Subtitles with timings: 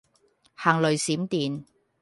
[0.55, 1.65] 行雷閃電